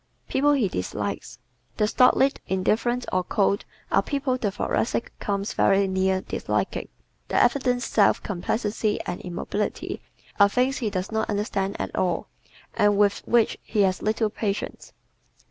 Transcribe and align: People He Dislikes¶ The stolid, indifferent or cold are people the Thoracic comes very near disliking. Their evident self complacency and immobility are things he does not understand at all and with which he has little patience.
People 0.27 0.53
He 0.53 0.67
Dislikes¶ 0.67 1.37
The 1.77 1.85
stolid, 1.87 2.39
indifferent 2.47 3.05
or 3.13 3.23
cold 3.23 3.65
are 3.91 4.01
people 4.01 4.35
the 4.35 4.49
Thoracic 4.49 5.11
comes 5.19 5.53
very 5.53 5.87
near 5.87 6.21
disliking. 6.21 6.87
Their 7.27 7.39
evident 7.39 7.83
self 7.83 8.23
complacency 8.23 8.99
and 9.01 9.21
immobility 9.21 10.01
are 10.39 10.49
things 10.49 10.77
he 10.79 10.89
does 10.89 11.11
not 11.11 11.29
understand 11.29 11.75
at 11.79 11.95
all 11.95 12.29
and 12.73 12.97
with 12.97 13.19
which 13.27 13.59
he 13.61 13.81
has 13.81 14.01
little 14.01 14.31
patience. 14.31 14.91